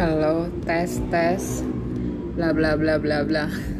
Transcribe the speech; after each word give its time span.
Halo, 0.00 0.48
tes 0.64 0.96
tes. 1.10 1.62
Bla 2.34 2.54
bla 2.54 2.74
bla 2.74 2.96
bla 2.96 3.22
bla. 3.22 3.79